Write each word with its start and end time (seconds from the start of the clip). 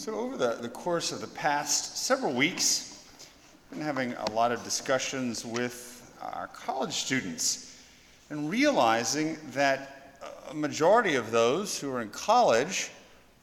So, 0.00 0.14
over 0.14 0.38
the, 0.38 0.56
the 0.62 0.68
course 0.70 1.12
of 1.12 1.20
the 1.20 1.26
past 1.26 1.98
several 1.98 2.32
weeks, 2.32 3.04
I've 3.70 3.76
been 3.76 3.86
having 3.86 4.14
a 4.14 4.30
lot 4.30 4.50
of 4.50 4.64
discussions 4.64 5.44
with 5.44 6.10
our 6.22 6.46
college 6.54 6.94
students 6.94 7.78
and 8.30 8.48
realizing 8.48 9.36
that 9.50 10.22
a 10.48 10.54
majority 10.54 11.16
of 11.16 11.30
those 11.30 11.78
who 11.78 11.92
are 11.92 12.00
in 12.00 12.08
college 12.08 12.90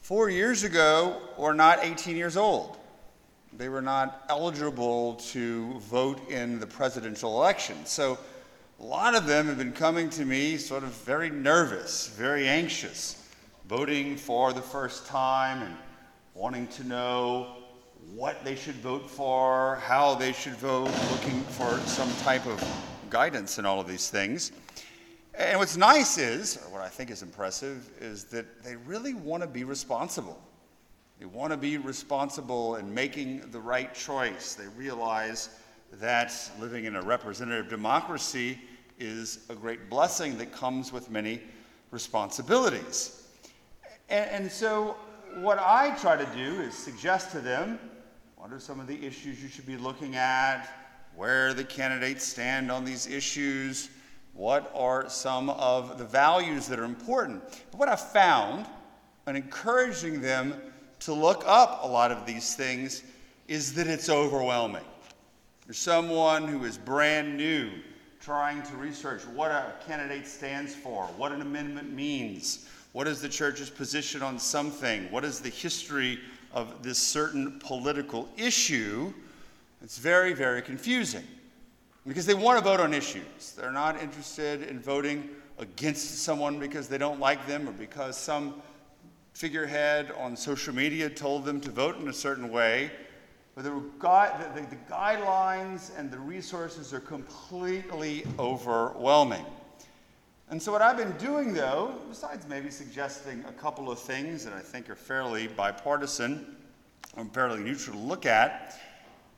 four 0.01 0.31
years 0.31 0.63
ago 0.63 1.21
were 1.37 1.53
not 1.53 1.77
18 1.83 2.17
years 2.17 2.35
old. 2.35 2.77
They 3.55 3.69
were 3.69 3.83
not 3.83 4.25
eligible 4.27 5.13
to 5.33 5.77
vote 5.81 6.27
in 6.27 6.59
the 6.59 6.65
presidential 6.65 7.39
election. 7.39 7.85
So, 7.85 8.17
a 8.79 8.83
lot 8.83 9.13
of 9.13 9.27
them 9.27 9.45
have 9.45 9.59
been 9.59 9.73
coming 9.73 10.09
to 10.09 10.25
me 10.25 10.57
sort 10.57 10.81
of 10.81 10.89
very 10.89 11.29
nervous, 11.29 12.07
very 12.07 12.47
anxious, 12.47 13.23
voting 13.69 14.15
for 14.17 14.53
the 14.53 14.61
first 14.63 15.05
time 15.05 15.61
and 15.61 15.75
wanting 16.37 16.67
to 16.67 16.83
know 16.83 17.55
what 18.13 18.45
they 18.45 18.53
should 18.53 18.75
vote 18.75 19.09
for, 19.09 19.77
how 19.77 20.13
they 20.13 20.31
should 20.31 20.55
vote, 20.57 20.91
looking 21.11 21.41
for 21.41 21.79
some 21.87 22.13
type 22.17 22.45
of 22.45 22.63
guidance 23.09 23.57
in 23.57 23.65
all 23.65 23.81
of 23.81 23.87
these 23.87 24.11
things. 24.11 24.51
And 25.33 25.57
what's 25.57 25.77
nice 25.77 26.19
is, 26.19 26.57
or 26.57 26.73
what 26.73 26.81
I 26.81 26.89
think 26.89 27.09
is 27.09 27.23
impressive, 27.23 27.89
is 27.99 28.25
that 28.25 28.63
they 28.63 28.75
really 28.75 29.15
want 29.15 29.41
to 29.41 29.49
be 29.49 29.63
responsible. 29.63 30.39
They 31.19 31.25
want 31.25 31.53
to 31.53 31.57
be 31.57 31.79
responsible 31.79 32.75
in 32.75 32.93
making 32.93 33.49
the 33.49 33.59
right 33.59 33.91
choice. 33.95 34.53
They 34.53 34.67
realize 34.77 35.49
that 35.93 36.31
living 36.59 36.85
in 36.85 36.97
a 36.97 37.01
representative 37.01 37.67
democracy 37.67 38.59
is 38.99 39.39
a 39.49 39.55
great 39.55 39.89
blessing 39.89 40.37
that 40.37 40.51
comes 40.51 40.93
with 40.93 41.09
many 41.09 41.41
responsibilities. 41.89 43.23
And, 44.09 44.29
and 44.29 44.51
so 44.51 44.97
what 45.35 45.59
I 45.59 45.95
try 45.99 46.15
to 46.15 46.25
do 46.35 46.61
is 46.61 46.73
suggest 46.73 47.31
to 47.31 47.39
them 47.39 47.79
what 48.35 48.51
are 48.51 48.59
some 48.59 48.79
of 48.79 48.87
the 48.87 49.05
issues 49.05 49.41
you 49.41 49.49
should 49.49 49.65
be 49.65 49.77
looking 49.77 50.15
at, 50.15 50.67
where 51.15 51.53
the 51.53 51.63
candidates 51.63 52.25
stand 52.25 52.71
on 52.71 52.85
these 52.85 53.07
issues, 53.07 53.89
what 54.33 54.71
are 54.75 55.09
some 55.09 55.49
of 55.49 55.97
the 55.97 56.05
values 56.05 56.67
that 56.67 56.79
are 56.79 56.85
important. 56.85 57.41
But 57.71 57.79
what 57.79 57.89
I've 57.89 58.11
found 58.11 58.67
in 59.25 59.35
encouraging 59.35 60.21
them 60.21 60.53
to 60.99 61.13
look 61.13 61.43
up 61.45 61.83
a 61.83 61.87
lot 61.87 62.11
of 62.11 62.25
these 62.25 62.55
things 62.55 63.03
is 63.47 63.73
that 63.73 63.87
it's 63.87 64.09
overwhelming. 64.09 64.85
There's 65.65 65.77
someone 65.77 66.47
who 66.47 66.63
is 66.63 66.77
brand 66.77 67.35
new 67.35 67.71
trying 68.19 68.61
to 68.63 68.75
research 68.75 69.25
what 69.27 69.51
a 69.51 69.73
candidate 69.85 70.27
stands 70.27 70.73
for, 70.73 71.05
what 71.17 71.31
an 71.31 71.41
amendment 71.41 71.91
means, 71.91 72.67
what 72.97 73.07
is 73.07 73.21
the 73.21 73.29
church's 73.29 73.69
position 73.69 74.23
on 74.23 74.39
something? 74.39 75.03
What 75.11 75.23
is 75.23 75.39
the 75.39 75.49
history 75.51 76.17
of 76.51 76.81
this 76.81 76.97
certain 76.97 77.59
political 77.59 78.27
issue? 78.37 79.13
It's 79.83 79.99
very, 79.99 80.33
very 80.33 80.63
confusing 80.63 81.23
because 82.07 82.25
they 82.25 82.33
want 82.33 82.57
to 82.57 82.63
vote 82.63 82.79
on 82.79 82.95
issues. 82.95 83.53
They're 83.55 83.71
not 83.71 84.01
interested 84.01 84.63
in 84.63 84.79
voting 84.79 85.29
against 85.59 86.23
someone 86.23 86.57
because 86.57 86.87
they 86.87 86.97
don't 86.97 87.19
like 87.19 87.45
them 87.45 87.69
or 87.69 87.71
because 87.73 88.17
some 88.17 88.63
figurehead 89.33 90.11
on 90.17 90.35
social 90.35 90.73
media 90.73 91.07
told 91.07 91.45
them 91.45 91.61
to 91.61 91.69
vote 91.69 91.99
in 91.99 92.07
a 92.07 92.13
certain 92.13 92.49
way. 92.49 92.89
But 93.53 93.65
the, 93.65 93.69
the, 93.69 94.65
the 94.71 94.77
guidelines 94.91 95.91
and 95.99 96.09
the 96.09 96.17
resources 96.17 96.95
are 96.95 96.99
completely 96.99 98.25
overwhelming. 98.39 99.45
And 100.49 100.61
so, 100.61 100.71
what 100.71 100.81
I've 100.81 100.95
been 100.95 101.17
doing, 101.17 101.53
though, 101.53 101.95
besides 102.07 102.47
maybe 102.47 102.71
suggesting 102.71 103.43
a 103.49 103.51
couple 103.51 103.91
of 103.91 103.99
things 103.99 104.45
that 104.45 104.53
I 104.53 104.61
think 104.61 104.89
are 104.89 104.95
fairly 104.95 105.47
bipartisan 105.47 106.55
and 107.17 107.33
fairly 107.33 107.59
neutral 107.59 107.97
to 107.97 108.01
look 108.01 108.25
at, 108.25 108.79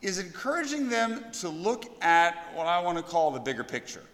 is 0.02 0.18
encouraging 0.18 0.88
them 0.88 1.24
to 1.32 1.48
look 1.48 1.86
at 2.00 2.54
what 2.54 2.68
I 2.68 2.80
want 2.80 2.96
to 2.96 3.02
call 3.02 3.32
the 3.32 3.40
bigger 3.40 3.64
picture. 3.64 4.04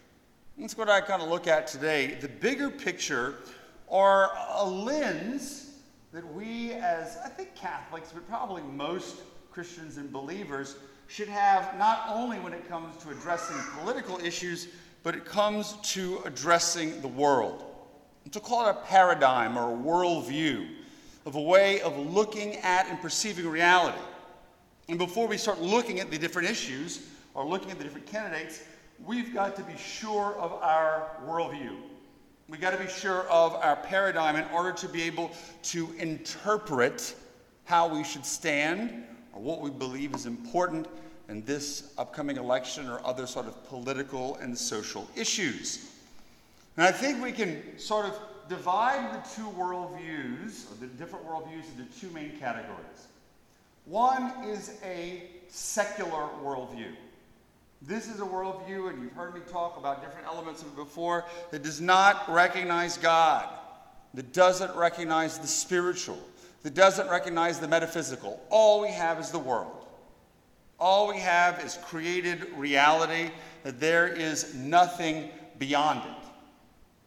That's 0.57 0.75
what 0.75 0.89
I 0.89 1.01
kind 1.01 1.21
of 1.21 1.29
look 1.29 1.45
at 1.45 1.67
today. 1.67 2.17
The 2.19 2.29
bigger 2.29 2.71
picture 2.71 3.35
are 3.91 4.31
a 4.55 4.65
lens 4.65 5.75
that 6.13 6.25
we, 6.33 6.71
as 6.71 7.17
I 7.23 7.29
think 7.29 7.53
Catholics, 7.53 8.09
but 8.11 8.27
probably 8.27 8.63
most 8.63 9.17
Christians 9.51 9.97
and 9.97 10.11
believers, 10.11 10.77
should 11.05 11.29
have 11.29 11.77
not 11.77 12.05
only 12.09 12.39
when 12.39 12.53
it 12.53 12.67
comes 12.67 13.01
to 13.03 13.11
addressing 13.11 13.55
political 13.79 14.19
issues, 14.19 14.69
but 15.03 15.15
it 15.15 15.25
comes 15.25 15.77
to 15.93 16.21
addressing 16.25 17.01
the 17.01 17.07
world. 17.07 17.63
And 18.23 18.33
to 18.33 18.39
call 18.39 18.67
it 18.67 18.71
a 18.71 18.85
paradigm 18.85 19.57
or 19.57 19.73
a 19.73 19.77
worldview 19.77 20.67
of 21.25 21.35
a 21.35 21.41
way 21.41 21.81
of 21.81 21.97
looking 21.97 22.55
at 22.57 22.87
and 22.87 23.01
perceiving 23.01 23.47
reality. 23.47 23.97
And 24.89 24.97
before 24.97 25.27
we 25.27 25.37
start 25.37 25.61
looking 25.61 25.99
at 25.99 26.09
the 26.09 26.17
different 26.17 26.49
issues 26.49 27.07
or 27.33 27.45
looking 27.45 27.71
at 27.71 27.77
the 27.77 27.83
different 27.83 28.05
candidates, 28.05 28.63
we've 29.05 29.33
got 29.33 29.55
to 29.57 29.63
be 29.63 29.75
sure 29.77 30.35
of 30.39 30.53
our 30.53 31.09
worldview. 31.25 31.75
We've 32.49 32.61
got 32.61 32.71
to 32.71 32.77
be 32.77 32.87
sure 32.87 33.27
of 33.29 33.55
our 33.55 33.75
paradigm 33.75 34.37
in 34.37 34.45
order 34.53 34.71
to 34.71 34.87
be 34.87 35.03
able 35.03 35.31
to 35.63 35.91
interpret 35.97 37.13
how 37.65 37.93
we 37.93 38.05
should 38.05 38.25
stand 38.25 39.03
or 39.33 39.41
what 39.41 39.59
we 39.59 39.69
believe 39.69 40.15
is 40.15 40.25
important 40.25 40.87
in 41.29 41.43
this 41.45 41.93
upcoming 41.97 42.37
election 42.37 42.87
or 42.87 43.05
other 43.05 43.27
sort 43.27 43.47
of 43.47 43.67
political 43.67 44.35
and 44.37 44.57
social 44.57 45.07
issues. 45.15 45.91
And 46.77 46.85
I 46.85 46.91
think 46.91 47.23
we 47.23 47.31
can 47.31 47.77
sort 47.77 48.05
of 48.05 48.17
divide 48.47 49.13
the 49.13 49.29
two 49.35 49.49
worldviews, 49.57 50.71
or 50.71 50.75
the 50.79 50.87
different 50.97 51.27
worldviews, 51.27 51.63
into 51.77 51.99
two 51.99 52.09
main 52.11 52.37
categories. 52.39 53.07
One 53.85 54.31
is 54.45 54.77
a 54.83 55.23
secular 55.49 56.29
worldview. 56.43 56.93
This 57.81 58.07
is 58.07 58.19
a 58.21 58.25
worldview, 58.25 58.89
and 58.89 59.01
you've 59.01 59.13
heard 59.13 59.33
me 59.33 59.41
talk 59.51 59.77
about 59.77 60.01
different 60.01 60.27
elements 60.27 60.61
of 60.61 60.69
it 60.69 60.75
before, 60.75 61.25
that 61.51 61.61
does 61.61 61.79
not 61.81 62.31
recognize 62.31 62.97
God, 62.97 63.47
that 64.13 64.33
doesn't 64.33 64.75
recognize 64.75 65.37
the 65.37 65.47
spiritual, 65.47 66.19
that 66.63 66.73
doesn't 66.73 67.09
recognize 67.09 67.59
the 67.59 67.67
metaphysical. 67.67 68.41
All 68.49 68.81
we 68.81 68.89
have 68.89 69.19
is 69.19 69.29
the 69.29 69.39
world. 69.39 69.76
All 70.79 71.07
we 71.07 71.19
have 71.19 71.63
is 71.63 71.77
created 71.83 72.47
reality, 72.55 73.31
that 73.63 73.79
there 73.79 74.07
is 74.07 74.53
nothing 74.53 75.29
beyond 75.57 75.99
it. 75.99 76.27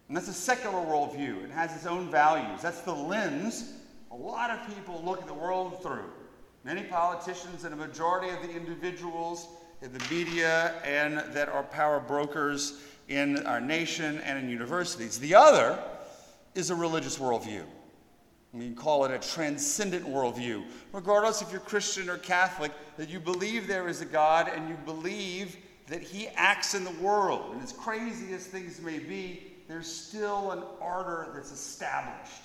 And 0.09 0.17
that's 0.17 0.29
a 0.29 0.33
secular 0.33 0.79
worldview. 0.79 1.45
It 1.45 1.51
has 1.51 1.75
its 1.75 1.87
own 1.87 2.11
values. 2.11 2.61
That's 2.63 2.81
the 2.81 2.95
lens 2.95 3.75
a 4.11 4.17
lot 4.17 4.51
of 4.51 4.75
people 4.75 5.01
look 5.05 5.21
at 5.21 5.29
the 5.29 5.35
world 5.35 5.81
through. 5.83 6.11
Many 6.65 6.83
politicians 6.83 7.65
and 7.65 7.73
a 7.73 7.77
majority 7.77 8.29
of 8.31 8.43
the 8.43 8.51
individuals 8.51 9.47
in 9.83 9.93
the 9.93 10.05
media 10.11 10.75
and 10.85 11.19
that 11.33 11.49
are 11.49 11.63
power 11.63 12.01
brokers 12.01 12.81
in 13.09 13.47
our 13.47 13.61
nation 13.61 14.19
and 14.23 14.37
in 14.39 14.51
universities. 14.51 15.19
The 15.19 15.35
other 15.35 15.79
is 16.55 16.71
a 16.71 16.75
religious 16.75 17.19
worldview. 17.19 17.63
We 18.53 18.71
call 18.71 19.05
it 19.05 19.13
a 19.13 19.19
transcendent 19.19 20.05
worldview. 20.05 20.65
Regardless 20.93 21.41
if 21.41 21.53
you're 21.53 21.61
Christian 21.61 22.11
or 22.11 22.19
Catholic, 22.19 22.73
that 22.97 23.09
you 23.09 23.21
believe 23.21 23.69
there 23.69 23.87
is 23.87 24.01
a 24.01 24.05
God 24.05 24.51
and 24.53 24.69
you 24.69 24.77
believe 24.85 25.57
that 25.87 26.03
He 26.03 26.29
acts 26.29 26.75
in 26.75 26.85
the 26.85 26.91
world. 27.03 27.53
And 27.53 27.63
as 27.63 27.73
crazy 27.73 28.33
as 28.35 28.47
things 28.47 28.81
may 28.81 28.99
be, 28.99 29.43
there's 29.69 29.87
still 29.87 30.51
an 30.51 30.65
order 30.81 31.29
that's 31.33 31.53
established. 31.53 32.43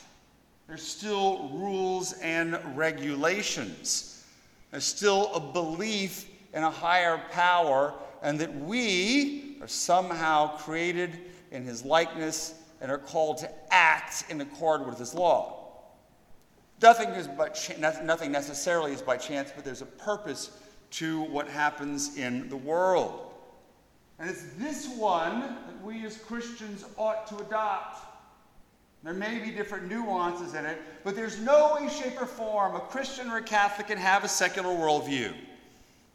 There's 0.67 0.83
still 0.83 1.49
rules 1.53 2.13
and 2.13 2.59
regulations. 2.75 4.23
There's 4.69 4.85
still 4.85 5.33
a 5.33 5.39
belief 5.39 6.29
in 6.53 6.63
a 6.63 6.69
higher 6.69 7.19
power 7.31 7.93
and 8.22 8.39
that 8.39 8.55
we 8.55 9.57
are 9.61 9.67
somehow 9.67 10.55
created 10.57 11.19
in 11.51 11.63
His 11.63 11.83
likeness 11.83 12.53
and 12.79 12.91
are 12.91 12.99
called 12.99 13.39
to 13.39 13.49
act 13.72 14.25
in 14.29 14.41
accord 14.41 14.85
with 14.85 14.99
His 14.99 15.16
law. 15.16 15.64
Nothing, 16.81 17.09
is 17.09 17.27
by 17.27 17.49
ch- 17.49 17.77
nothing 17.77 18.31
necessarily 18.31 18.91
is 18.91 19.01
by 19.01 19.17
chance, 19.17 19.51
but 19.55 19.63
there's 19.63 19.81
a 19.81 19.85
purpose 19.85 20.51
to 20.91 21.23
what 21.23 21.47
happens 21.47 22.17
in 22.17 22.49
the 22.49 22.57
world. 22.57 23.33
And 24.19 24.29
it's 24.29 24.45
this 24.57 24.87
one 24.97 25.41
that 25.41 25.83
we 25.83 26.05
as 26.05 26.17
Christians 26.17 26.85
ought 26.97 27.27
to 27.27 27.37
adopt. 27.37 28.05
There 29.03 29.13
may 29.13 29.39
be 29.39 29.51
different 29.51 29.89
nuances 29.89 30.55
in 30.55 30.66
it, 30.66 30.81
but 31.03 31.16
there's 31.16 31.39
no 31.39 31.75
way, 31.75 31.89
shape, 31.89 32.19
or 32.19 32.25
form 32.25 32.75
a 32.75 32.79
Christian 32.79 33.29
or 33.29 33.37
a 33.37 33.43
Catholic 33.43 33.87
can 33.87 33.97
have 33.97 34.23
a 34.23 34.28
secular 34.28 34.69
worldview. 34.69 35.31
It 35.31 35.35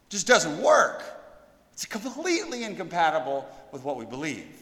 just 0.09 0.27
doesn't 0.27 0.61
work. 0.61 1.03
It's 1.71 1.85
completely 1.85 2.65
incompatible 2.65 3.47
with 3.71 3.83
what 3.83 3.95
we 3.95 4.05
believe. 4.05 4.60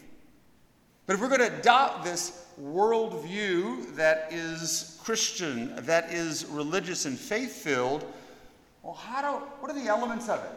But 1.09 1.15
if 1.15 1.21
we're 1.21 1.35
going 1.35 1.49
to 1.49 1.57
adopt 1.57 2.03
this 2.03 2.45
worldview 2.61 3.95
that 3.95 4.31
is 4.31 4.99
Christian, 5.03 5.73
that 5.77 6.13
is 6.13 6.45
religious 6.45 7.05
and 7.05 7.17
faith 7.17 7.51
filled, 7.51 8.05
well, 8.83 8.93
how 8.93 9.23
do, 9.23 9.45
what 9.59 9.71
are 9.71 9.73
the 9.73 9.87
elements 9.87 10.29
of 10.29 10.37
it? 10.43 10.51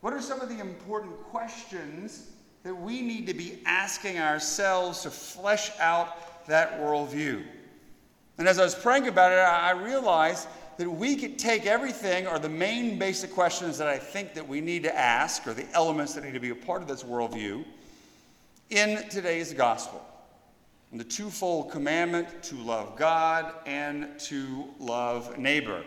What 0.00 0.14
are 0.14 0.22
some 0.22 0.40
of 0.40 0.48
the 0.48 0.58
important 0.60 1.12
questions 1.24 2.30
that 2.62 2.74
we 2.74 3.02
need 3.02 3.26
to 3.26 3.34
be 3.34 3.58
asking 3.66 4.18
ourselves 4.18 5.02
to 5.02 5.10
flesh 5.10 5.70
out 5.78 6.46
that 6.46 6.80
worldview? 6.80 7.44
And 8.38 8.48
as 8.48 8.58
I 8.58 8.64
was 8.64 8.74
praying 8.74 9.08
about 9.08 9.30
it, 9.32 9.40
I 9.40 9.72
realized 9.72 10.48
that 10.78 10.88
we 10.88 11.16
could 11.16 11.38
take 11.38 11.66
everything 11.66 12.26
or 12.26 12.38
the 12.38 12.48
main 12.48 12.98
basic 12.98 13.30
questions 13.30 13.76
that 13.76 13.88
I 13.88 13.98
think 13.98 14.32
that 14.32 14.48
we 14.48 14.62
need 14.62 14.84
to 14.84 14.98
ask 14.98 15.46
or 15.46 15.52
the 15.52 15.68
elements 15.74 16.14
that 16.14 16.24
need 16.24 16.32
to 16.32 16.40
be 16.40 16.48
a 16.48 16.54
part 16.54 16.80
of 16.80 16.88
this 16.88 17.02
worldview 17.02 17.62
in 18.72 19.06
today's 19.10 19.52
gospel. 19.52 20.02
The 20.94 21.04
twofold 21.04 21.70
commandment 21.70 22.42
to 22.44 22.54
love 22.56 22.96
God 22.96 23.52
and 23.66 24.18
to 24.20 24.64
love 24.78 25.36
neighbor. 25.36 25.84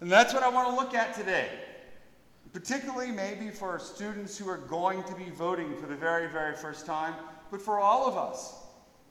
And 0.00 0.10
that's 0.10 0.32
what 0.32 0.44
I 0.44 0.48
want 0.48 0.68
to 0.68 0.76
look 0.76 0.94
at 0.94 1.14
today. 1.14 1.48
Particularly, 2.52 3.10
maybe 3.10 3.50
for 3.50 3.80
students 3.80 4.38
who 4.38 4.48
are 4.48 4.58
going 4.58 5.02
to 5.04 5.14
be 5.16 5.30
voting 5.30 5.76
for 5.76 5.86
the 5.86 5.96
very, 5.96 6.28
very 6.28 6.54
first 6.54 6.86
time, 6.86 7.14
but 7.50 7.60
for 7.60 7.80
all 7.80 8.06
of 8.06 8.16
us. 8.16 8.54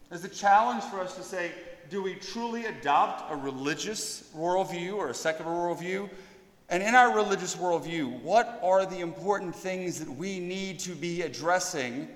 As 0.10 0.24
a 0.24 0.30
challenge 0.30 0.84
for 0.86 1.02
us 1.02 1.16
to 1.18 1.24
say, 1.24 1.52
do 1.90 2.02
we 2.02 2.16
truly 2.16 2.68
adopt 2.68 3.30
a 3.34 3.36
religious 3.36 4.30
worldview 4.34 4.96
or 4.96 5.10
a 5.10 5.14
secular 5.14 5.52
worldview? 5.52 6.10
And 6.70 6.82
in 6.82 6.96
our 6.96 7.14
religious 7.14 7.58
worldview, 7.58 8.22
what 8.22 8.62
are 8.64 8.86
the 8.86 9.02
important 9.02 9.54
things 9.54 10.00
that 10.00 10.10
we 10.10 10.40
need 10.40 10.80
to 10.80 10.96
be 10.96 11.24
addressing, 11.24 12.08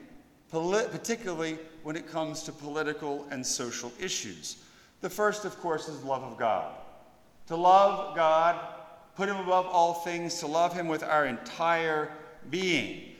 particularly 0.51 1.57
when 1.83 1.95
it 1.95 2.07
comes 2.07 2.44
to 2.44 2.51
political 2.51 3.27
and 3.31 3.45
social 3.45 3.91
issues? 3.99 4.57
The 5.01 5.09
first, 5.09 5.45
of 5.45 5.57
course, 5.59 5.88
is 5.88 6.03
love 6.03 6.23
of 6.23 6.38
God. 6.38 6.73
To 7.47 7.55
love 7.55 8.15
God, 8.15 8.59
put 9.15 9.29
Him 9.29 9.38
above 9.38 9.65
all 9.67 9.94
things, 9.94 10.39
to 10.39 10.47
love 10.47 10.73
Him 10.73 10.88
with 10.88 11.03
our 11.03 11.25
entire 11.25 12.11
being. 12.49 13.13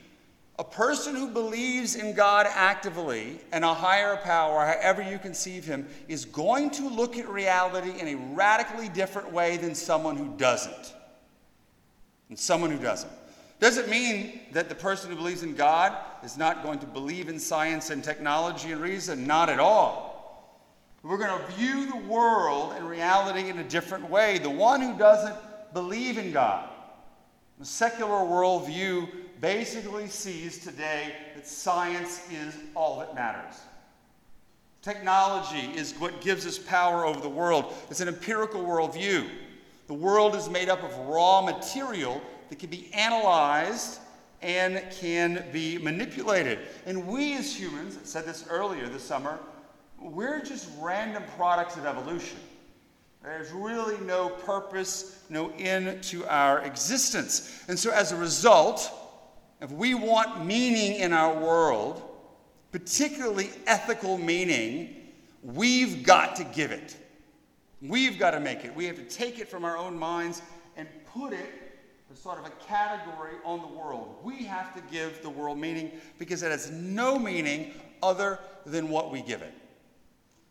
A 0.60 0.64
person 0.64 1.16
who 1.16 1.28
believes 1.28 1.96
in 1.96 2.16
God 2.16 2.48
actively 2.50 3.40
and 3.52 3.64
a 3.64 3.74
higher 3.74 4.18
power, 4.18 4.66
however 4.66 5.04
you 5.04 5.20
conceive 5.20 5.64
him, 5.66 5.88
is 6.08 6.26
going 6.26 6.72
to 6.72 6.90
look 6.90 7.16
at 7.16 7.30
reality 7.30 8.00
in 8.00 8.08
a 8.08 8.16
radically 8.34 8.90
different 8.90 9.32
way 9.32 9.58
than 9.58 9.76
someone 9.76 10.18
who 10.18 10.36
doesn't. 10.38 10.96
And 12.30 12.40
someone 12.40 12.72
who 12.72 12.80
doesn't. 12.80 13.12
Does 13.60 13.78
it 13.78 13.90
mean 13.90 14.42
that 14.52 14.70
the 14.70 14.76
person 14.76 15.10
who 15.10 15.16
believes 15.16 15.42
in 15.44 15.56
God 15.56 15.96
is 16.24 16.38
not 16.38 16.64
going 16.64 16.80
to 16.80 16.86
believe 16.86 17.28
in 17.28 17.40
science 17.40 17.90
and 17.90 18.04
technology 18.04 18.72
and 18.72 18.80
reason? 18.80 19.26
Not 19.26 19.50
at 19.50 19.60
all. 19.60 20.08
We're 21.02 21.18
going 21.18 21.40
to 21.40 21.52
view 21.54 21.86
the 21.88 21.98
world 21.98 22.74
and 22.76 22.88
reality 22.88 23.50
in 23.50 23.60
a 23.60 23.64
different 23.64 24.10
way. 24.10 24.38
The 24.38 24.50
one 24.50 24.82
who 24.82 24.98
doesn't 24.98 25.36
believe 25.74 26.18
in 26.18 26.32
God, 26.32 26.70
the 27.60 27.66
secular 27.66 28.12
worldview 28.12 29.10
basically 29.42 30.08
sees 30.08 30.60
today 30.60 31.14
that 31.36 31.48
science 31.48 32.28
is 32.32 32.56
all 32.76 33.00
that 33.00 33.16
matters. 33.16 33.56
Technology 34.82 35.72
is 35.76 35.94
what 35.94 36.22
gives 36.22 36.46
us 36.46 36.58
power 36.58 37.06
over 37.06 37.20
the 37.20 37.30
world. 37.30 37.74
It's 37.90 38.02
an 38.02 38.08
empirical 38.08 38.62
worldview. 38.62 39.28
The 39.88 39.94
world 39.94 40.36
is 40.36 40.50
made 40.50 40.70
up 40.70 40.84
of 40.84 40.96
raw 41.08 41.42
material 41.42 42.22
that 42.50 42.60
can 42.60 42.70
be 42.70 42.92
analyzed 42.94 44.00
and 44.42 44.84
can 44.92 45.46
be 45.52 45.78
manipulated. 45.78 46.60
And 46.86 47.08
we 47.08 47.36
as 47.36 47.56
humans, 47.56 47.98
I 48.02 48.06
said 48.06 48.26
this 48.26 48.46
earlier 48.50 48.88
this 48.88 49.04
summer, 49.04 49.40
we're 50.00 50.42
just 50.44 50.70
random 50.80 51.24
products 51.36 51.76
of 51.76 51.86
evolution. 51.86 52.40
There's 53.24 53.52
really 53.52 53.98
no 54.06 54.30
purpose, 54.30 55.24
no 55.30 55.52
end 55.58 56.04
to 56.04 56.26
our 56.28 56.62
existence. 56.62 57.64
And 57.68 57.78
so 57.78 57.92
as 57.92 58.12
a 58.12 58.16
result, 58.16 58.92
if 59.60 59.72
we 59.72 59.96
want 59.96 60.46
meaning 60.46 61.00
in 61.00 61.14
our 61.14 61.36
world, 61.36 62.04
particularly 62.72 63.50
ethical 63.66 64.18
meaning, 64.18 64.96
we've 65.44 66.04
got 66.04 66.36
to 66.36 66.44
give 66.44 66.72
it. 66.72 66.96
We've 67.82 68.20
got 68.20 68.32
to 68.32 68.40
make 68.40 68.66
it. 68.66 68.76
We 68.76 68.86
have 68.86 68.98
to 68.98 69.04
take 69.04 69.40
it 69.40 69.50
from 69.50 69.66
our 69.66 69.78
own 69.78 69.98
minds 69.98 70.42
and 70.76 70.88
put 71.14 71.34
it 71.34 71.67
as 72.12 72.20
sort 72.20 72.40
of 72.40 72.46
a 72.46 72.52
category 72.66 73.36
on 73.44 73.62
the 73.62 73.68
world. 73.68 74.16
We 74.24 74.44
have 74.44 74.74
to 74.76 74.82
give 74.92 75.22
the 75.22 75.30
world 75.30 75.58
meaning 75.58 75.92
because 76.18 76.44
it 76.44 76.52
has 76.52 76.72
no 76.72 77.20
meaning 77.20 77.74
other 78.02 78.40
than 78.66 78.90
what 78.90 79.12
we 79.12 79.22
give 79.22 79.42
it. 79.42 79.54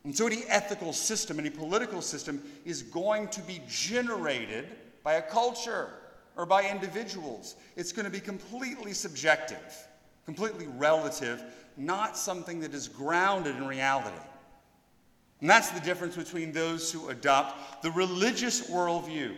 And 0.04 0.16
so, 0.16 0.26
any 0.26 0.44
ethical 0.48 0.92
system, 0.92 1.40
any 1.40 1.50
political 1.50 2.00
system 2.00 2.42
is 2.64 2.82
going 2.82 3.28
to 3.28 3.40
be 3.42 3.60
generated 3.68 4.68
by 5.02 5.14
a 5.14 5.22
culture 5.22 5.90
or 6.36 6.46
by 6.46 6.68
individuals. 6.70 7.56
It's 7.74 7.92
going 7.92 8.04
to 8.04 8.10
be 8.10 8.20
completely 8.20 8.92
subjective, 8.92 9.88
completely 10.24 10.68
relative, 10.76 11.42
not 11.76 12.16
something 12.16 12.60
that 12.60 12.72
is 12.72 12.86
grounded 12.86 13.56
in 13.56 13.66
reality. 13.66 14.16
And 15.40 15.50
that's 15.50 15.70
the 15.70 15.80
difference 15.80 16.16
between 16.16 16.52
those 16.52 16.90
who 16.92 17.08
adopt 17.08 17.82
the 17.82 17.90
religious 17.90 18.70
worldview, 18.70 19.34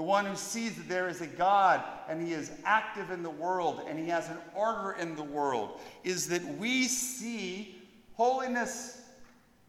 the 0.00 0.06
one 0.06 0.24
who 0.24 0.34
sees 0.34 0.76
that 0.76 0.88
there 0.88 1.10
is 1.10 1.20
a 1.20 1.26
God 1.26 1.84
and 2.08 2.26
he 2.26 2.32
is 2.32 2.50
active 2.64 3.10
in 3.10 3.22
the 3.22 3.28
world 3.28 3.82
and 3.86 3.98
he 3.98 4.08
has 4.08 4.30
an 4.30 4.38
order 4.54 4.92
in 4.98 5.14
the 5.14 5.22
world, 5.22 5.78
is 6.04 6.26
that 6.28 6.42
we 6.56 6.84
see 6.84 7.76
holiness, 8.14 9.02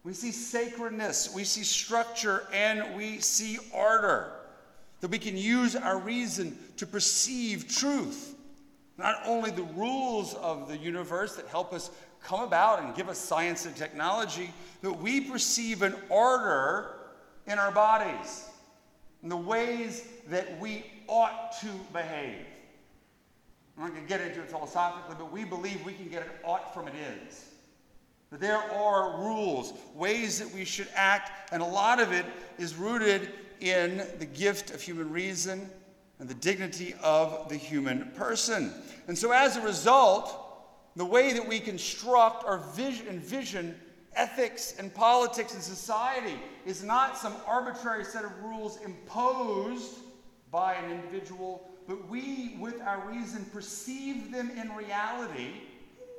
we 0.04 0.14
see 0.14 0.30
sacredness, 0.30 1.34
we 1.34 1.44
see 1.44 1.62
structure, 1.62 2.46
and 2.50 2.96
we 2.96 3.18
see 3.18 3.58
order. 3.74 4.32
That 5.02 5.10
we 5.10 5.18
can 5.18 5.36
use 5.36 5.76
our 5.76 5.98
reason 5.98 6.56
to 6.78 6.86
perceive 6.86 7.68
truth. 7.68 8.34
Not 8.96 9.16
only 9.26 9.50
the 9.50 9.64
rules 9.74 10.32
of 10.32 10.66
the 10.66 10.78
universe 10.78 11.36
that 11.36 11.46
help 11.48 11.74
us 11.74 11.90
come 12.22 12.40
about 12.40 12.82
and 12.82 12.94
give 12.94 13.10
us 13.10 13.18
science 13.18 13.66
and 13.66 13.76
technology, 13.76 14.50
that 14.80 14.92
we 14.94 15.20
perceive 15.20 15.82
an 15.82 15.94
order 16.08 16.94
in 17.46 17.58
our 17.58 17.70
bodies, 17.70 18.48
in 19.22 19.28
the 19.28 19.36
ways 19.36 20.04
that 20.28 20.60
we 20.60 20.84
ought 21.06 21.52
to 21.60 21.68
behave. 21.92 22.46
I'm 23.76 23.84
not 23.84 23.90
going 23.92 24.02
to 24.02 24.08
get 24.08 24.20
into 24.20 24.40
it 24.40 24.50
philosophically, 24.50 25.14
but 25.18 25.32
we 25.32 25.44
believe 25.44 25.84
we 25.84 25.94
can 25.94 26.08
get 26.08 26.22
an 26.22 26.28
ought 26.44 26.74
from 26.74 26.88
it 26.88 26.94
is. 27.26 27.46
That 28.30 28.40
there 28.40 28.58
are 28.58 29.20
rules, 29.20 29.74
ways 29.94 30.38
that 30.38 30.52
we 30.52 30.64
should 30.64 30.88
act, 30.94 31.52
and 31.52 31.62
a 31.62 31.66
lot 31.66 32.00
of 32.00 32.12
it 32.12 32.24
is 32.58 32.74
rooted 32.74 33.30
in 33.60 34.06
the 34.18 34.26
gift 34.26 34.70
of 34.70 34.80
human 34.80 35.10
reason 35.10 35.70
and 36.18 36.28
the 36.28 36.34
dignity 36.34 36.94
of 37.02 37.48
the 37.48 37.56
human 37.56 38.10
person. 38.16 38.72
And 39.08 39.16
so, 39.16 39.32
as 39.32 39.56
a 39.56 39.60
result, 39.60 40.38
the 40.96 41.04
way 41.04 41.32
that 41.32 41.46
we 41.46 41.58
construct 41.58 42.44
or 42.44 42.58
vision, 42.74 43.08
envision 43.08 43.78
ethics 44.16 44.74
and 44.78 44.92
politics 44.94 45.54
and 45.54 45.62
society 45.62 46.38
is 46.66 46.82
not 46.82 47.16
some 47.16 47.34
arbitrary 47.46 48.04
set 48.04 48.24
of 48.24 48.32
rules 48.42 48.80
imposed 48.84 49.98
by 50.50 50.74
an 50.74 50.90
individual, 50.90 51.68
but 51.86 52.08
we, 52.08 52.56
with 52.58 52.80
our 52.82 53.00
reason, 53.08 53.44
perceive 53.52 54.30
them 54.30 54.50
in 54.50 54.74
reality 54.74 55.52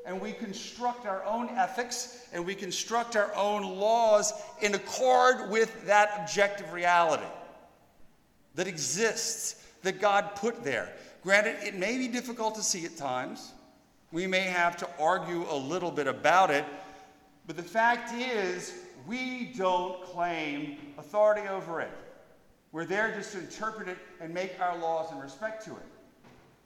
and 0.06 0.20
we 0.20 0.34
construct 0.34 1.06
our 1.06 1.24
own 1.24 1.50
ethics 1.50 2.28
and 2.34 2.46
we 2.46 2.56
construct 2.56 3.16
our 3.16 3.34
own 3.36 3.64
laws 3.64 4.34
in 4.62 4.76
accord 4.76 5.50
with 5.50 5.86
that 5.86 6.14
objective 6.20 6.72
reality 6.74 7.24
that 8.56 8.68
exists 8.68 9.66
that 9.84 10.00
God 10.00 10.36
put 10.36 10.64
there. 10.64 10.92
Granted, 11.24 11.56
it 11.64 11.76
may 11.76 11.98
be 11.98 12.08
difficult 12.08 12.56
to 12.56 12.64
see 12.64 12.86
at 12.86 12.98
times. 12.98 13.54
We 14.12 14.28
may 14.28 14.42
have 14.42 14.78
to 14.78 14.90
argue 15.00 15.46
a 15.50 15.56
little 15.56 15.92
bit 15.92 16.08
about 16.08 16.52
it. 16.52 16.66
But 17.46 17.58
the 17.58 17.64
fact 17.64 18.14
is, 18.14 18.74
we 19.06 19.54
don't 19.58 20.02
claim 20.04 20.78
authority 20.98 21.48
over 21.48 21.82
it. 21.82 21.92
We're 22.72 22.86
there 22.86 23.14
just 23.14 23.34
to 23.34 23.40
interpret 23.40 23.88
it 23.88 23.98
and 24.20 24.34
make 24.34 24.60
our 24.60 24.78
laws 24.78 25.12
in 25.12 25.20
respect 25.20 25.64
to 25.66 25.72
it. 25.72 25.86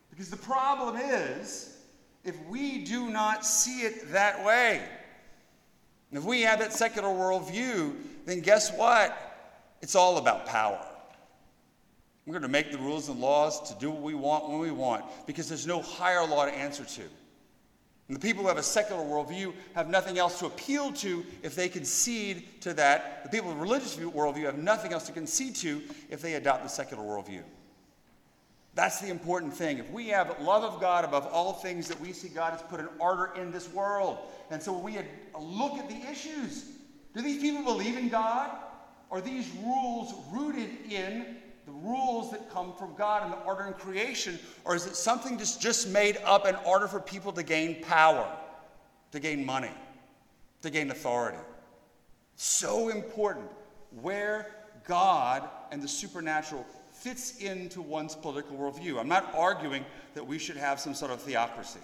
Because 0.10 0.30
the 0.30 0.38
problem 0.38 0.96
is, 0.96 1.78
if 2.24 2.36
we 2.48 2.84
do 2.84 3.10
not 3.10 3.46
see 3.46 3.82
it 3.82 4.12
that 4.12 4.44
way, 4.46 4.84
if 6.12 6.24
we 6.24 6.42
have 6.42 6.60
that 6.60 6.74
secular 6.74 7.10
worldview, 7.10 7.96
then 8.26 8.40
guess 8.40 8.72
what? 8.72 9.18
It's 9.82 9.96
all 9.96 10.18
about 10.18 10.46
power. 10.46 10.80
We're 12.26 12.34
going 12.34 12.44
to 12.44 12.48
make 12.50 12.72
the 12.72 12.78
rules 12.78 13.10
and 13.10 13.20
laws 13.20 13.70
to 13.72 13.80
do 13.80 13.90
what 13.90 14.02
we 14.02 14.14
want 14.14 14.50
when 14.50 14.60
we 14.60 14.72
want 14.72 15.06
because 15.26 15.48
there's 15.48 15.68
no 15.68 15.82
higher 15.82 16.26
law 16.26 16.46
to 16.46 16.52
answer 16.52 16.84
to. 16.84 17.04
And 18.08 18.16
the 18.16 18.22
people 18.22 18.44
who 18.44 18.48
have 18.48 18.58
a 18.58 18.64
secular 18.64 19.04
worldview 19.04 19.54
have 19.76 19.90
nothing 19.90 20.18
else 20.18 20.40
to 20.40 20.46
appeal 20.46 20.94
to 20.94 21.26
if 21.44 21.56
they 21.56 21.68
concede 21.68 22.62
to 22.62 22.74
that. 22.76 23.24
The 23.24 23.30
people 23.30 23.50
with 23.50 23.58
a 23.58 23.62
religious 23.62 23.98
worldview 23.98 24.46
have 24.46 24.58
nothing 24.58 24.94
else 24.94 25.06
to 25.08 25.12
concede 25.12 25.56
to 25.58 25.82
if 26.10 26.22
they 26.22 26.36
adopt 26.36 26.64
the 26.64 26.70
secular 26.70 27.04
worldview. 27.04 27.44
That's 28.76 29.02
the 29.02 29.10
important 29.10 29.54
thing. 29.54 29.80
If 29.80 29.90
we 29.90 30.08
have 30.10 30.40
love 30.40 30.64
of 30.64 30.80
God 30.80 31.04
above 31.04 31.26
all 31.28 31.52
things, 31.52 31.88
that 31.88 32.00
we 32.00 32.14
see 32.14 32.30
God 32.30 32.52
has 32.52 32.62
put 32.62 32.80
an 32.80 32.90
order 33.00 33.34
in 33.36 33.52
this 33.52 33.74
world. 33.74 34.20
And 34.52 34.62
so 34.62 34.78
we 34.78 34.98
look 35.38 35.74
at 35.74 35.90
the 35.90 36.00
issues, 36.10 36.66
do 37.14 37.22
these 37.22 37.42
people 37.42 37.64
believe 37.64 37.98
in 37.98 38.08
God? 38.08 38.52
Are 39.10 39.20
these 39.20 39.50
rules 39.64 40.14
rooted 40.32 40.70
in 40.90 41.38
the 41.68 41.74
rules 41.74 42.32
that 42.32 42.50
come 42.50 42.74
from 42.74 42.96
God 42.96 43.24
and 43.24 43.34
the 43.34 43.40
order 43.40 43.66
in 43.66 43.74
creation? 43.74 44.40
Or 44.64 44.74
is 44.74 44.86
it 44.86 44.96
something 44.96 45.36
that's 45.38 45.58
just 45.58 45.90
made 45.90 46.18
up 46.24 46.48
in 46.48 46.56
order 46.66 46.88
for 46.88 47.02
people 47.02 47.34
to 47.34 47.44
gain 47.44 47.84
power, 47.84 48.26
to 49.12 49.20
gain 49.20 49.46
money, 49.46 49.72
to 50.62 50.70
gain 50.70 50.90
authority? 50.90 51.38
So 52.38 52.88
important 52.88 53.50
where 54.02 54.48
God 54.88 55.50
and 55.72 55.82
the 55.82 55.90
supernatural 55.90 56.66
fits 56.94 57.38
into 57.40 57.82
one's 57.82 58.16
political 58.16 58.58
worldview. 58.58 58.98
I'm 58.98 59.10
not 59.10 59.34
arguing 59.36 59.86
that 60.14 60.26
we 60.26 60.40
should 60.40 60.58
have 60.58 60.80
some 60.80 60.94
sort 60.94 61.12
of 61.12 61.22
theocracy, 61.22 61.82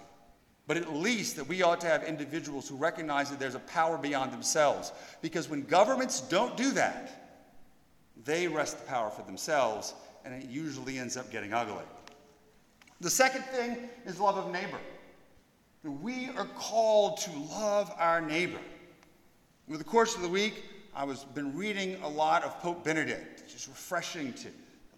but 0.66 0.78
at 0.78 0.94
least 0.94 1.36
that 1.36 1.46
we 1.46 1.62
ought 1.62 1.80
to 1.82 1.88
have 1.88 2.04
individuals 2.04 2.66
who 2.68 2.76
recognize 2.76 3.28
that 3.28 3.38
there's 3.38 3.54
a 3.54 3.60
power 3.60 3.98
beyond 3.98 4.32
themselves. 4.32 4.92
Because 5.20 5.50
when 5.50 5.62
governments 5.62 6.22
don't 6.22 6.56
do 6.56 6.70
that, 6.72 7.23
they 8.24 8.48
wrest 8.48 8.78
the 8.78 8.86
power 8.86 9.10
for 9.10 9.22
themselves, 9.22 9.94
and 10.24 10.34
it 10.34 10.48
usually 10.48 10.98
ends 10.98 11.16
up 11.16 11.30
getting 11.30 11.52
ugly. 11.52 11.84
The 13.00 13.10
second 13.10 13.42
thing 13.44 13.88
is 14.06 14.18
love 14.18 14.36
of 14.36 14.50
neighbor. 14.52 14.78
We 15.82 16.30
are 16.30 16.46
called 16.56 17.18
to 17.18 17.30
love 17.50 17.92
our 17.98 18.20
neighbor. 18.20 18.60
Over 19.68 19.76
the 19.76 19.84
course 19.84 20.16
of 20.16 20.22
the 20.22 20.28
week, 20.28 20.64
I 20.94 21.04
was 21.04 21.24
been 21.24 21.56
reading 21.56 22.00
a 22.02 22.08
lot 22.08 22.44
of 22.44 22.58
Pope 22.60 22.84
Benedict. 22.84 23.42
It's 23.44 23.52
just 23.52 23.68
refreshing 23.68 24.32
to 24.34 24.48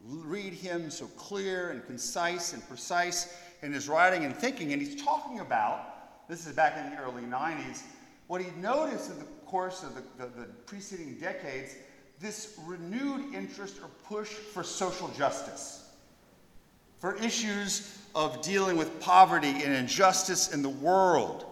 read 0.05 0.53
him 0.53 0.91
so 0.91 1.07
clear 1.17 1.71
and 1.71 1.85
concise 1.87 2.53
and 2.53 2.67
precise 2.69 3.37
in 3.63 3.73
his 3.73 3.89
writing 3.89 4.25
and 4.25 4.37
thinking. 4.37 4.73
And 4.73 4.81
he's 4.81 5.03
talking 5.03 5.41
about, 5.41 6.29
this 6.29 6.47
is 6.47 6.55
back 6.55 6.77
in 6.77 6.91
the 6.91 7.03
early 7.03 7.23
90s, 7.23 7.83
what 8.27 8.41
he 8.41 8.51
noticed 8.61 9.11
in 9.11 9.19
the 9.19 9.25
course 9.47 9.83
of 9.83 9.95
the, 9.95 10.03
the, 10.19 10.41
the 10.41 10.45
preceding 10.67 11.15
decades, 11.19 11.77
this 12.21 12.59
renewed 12.65 13.35
interest 13.35 13.77
or 13.83 13.89
push 14.05 14.29
for 14.29 14.63
social 14.63 15.09
justice, 15.09 15.85
for 16.99 17.17
issues 17.17 17.99
of 18.15 18.41
dealing 18.41 18.77
with 18.77 18.99
poverty 19.01 19.51
and 19.51 19.75
injustice 19.75 20.55
in 20.55 20.63
the 20.63 20.69
world. 20.69 21.45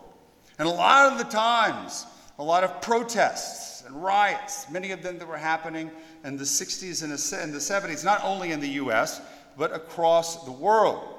And 0.58 0.66
a 0.66 0.70
lot 0.70 1.12
of 1.12 1.18
the 1.18 1.24
times, 1.24 2.06
a 2.38 2.42
lot 2.42 2.64
of 2.64 2.80
protests 2.80 3.84
and 3.86 4.02
riots, 4.02 4.70
many 4.70 4.92
of 4.92 5.02
them 5.02 5.18
that 5.18 5.28
were 5.28 5.36
happening 5.36 5.90
in 6.24 6.38
the 6.38 6.44
60s 6.44 7.02
and 7.02 7.12
the 7.12 7.58
70s, 7.58 8.04
not 8.04 8.24
only 8.24 8.52
in 8.52 8.60
the 8.60 8.70
US, 8.70 9.20
but 9.58 9.74
across 9.74 10.44
the 10.44 10.52
world. 10.52 11.10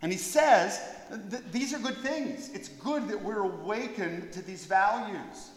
And 0.00 0.10
he 0.10 0.18
says 0.18 0.80
that 1.10 1.52
these 1.52 1.74
are 1.74 1.78
good 1.78 1.98
things. 1.98 2.48
It's 2.54 2.68
good 2.68 3.06
that 3.08 3.22
we're 3.22 3.44
awakened 3.44 4.32
to 4.32 4.40
these 4.40 4.64
values 4.64 5.50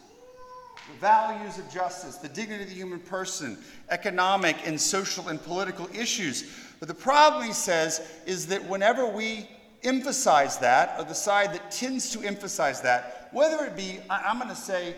the 0.88 1.00
values 1.00 1.58
of 1.58 1.70
justice, 1.72 2.18
the 2.18 2.30
dignity 2.30 2.64
of 2.64 2.70
the 2.70 2.76
human 2.76 3.00
person, 3.00 3.58
economic 3.90 4.56
and 4.66 4.80
social 4.80 5.30
and 5.30 5.42
political 5.42 5.90
issues. 5.94 6.52
But 6.80 6.88
the 6.88 6.94
problem, 6.94 7.46
he 7.46 7.54
says, 7.54 8.08
is 8.26 8.48
that 8.48 8.64
whenever 8.68 9.08
we 9.08 9.50
emphasize 9.84 10.58
that, 10.60 11.00
or 11.00 11.06
the 11.06 11.16
side 11.16 11.54
that 11.54 11.72
tends 11.72 12.12
to 12.12 12.22
emphasize 12.22 12.82
that, 12.82 13.30
whether 13.32 13.66
it 13.66 13.76
be, 13.76 14.00
I'm 14.10 14.38
going 14.38 14.50
to 14.50 14.56
say, 14.56 14.96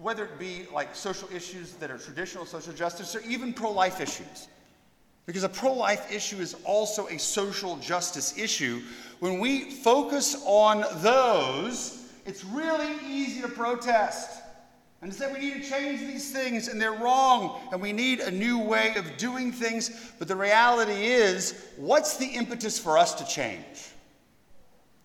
whether 0.00 0.24
it 0.24 0.38
be 0.38 0.66
like 0.72 0.94
social 0.94 1.28
issues 1.34 1.72
that 1.74 1.90
are 1.90 1.98
traditional 1.98 2.46
social 2.46 2.72
justice 2.72 3.14
or 3.14 3.20
even 3.20 3.52
pro 3.52 3.70
life 3.70 4.00
issues. 4.00 4.48
Because 5.26 5.44
a 5.44 5.48
pro 5.48 5.72
life 5.72 6.10
issue 6.12 6.38
is 6.38 6.56
also 6.64 7.06
a 7.08 7.18
social 7.18 7.76
justice 7.76 8.36
issue. 8.38 8.82
When 9.20 9.38
we 9.38 9.70
focus 9.70 10.42
on 10.46 10.84
those, 11.02 12.08
it's 12.24 12.44
really 12.44 12.94
easy 13.06 13.42
to 13.42 13.48
protest 13.48 14.39
and 15.02 15.12
say 15.14 15.32
we 15.32 15.38
need 15.38 15.62
to 15.62 15.68
change 15.68 16.00
these 16.00 16.30
things 16.30 16.68
and 16.68 16.80
they're 16.80 16.92
wrong 16.92 17.60
and 17.72 17.80
we 17.80 17.92
need 17.92 18.20
a 18.20 18.30
new 18.30 18.58
way 18.58 18.94
of 18.96 19.16
doing 19.16 19.50
things. 19.50 20.12
But 20.18 20.28
the 20.28 20.36
reality 20.36 21.06
is, 21.06 21.68
what's 21.76 22.16
the 22.18 22.26
impetus 22.26 22.78
for 22.78 22.98
us 22.98 23.14
to 23.14 23.24
change? 23.24 23.64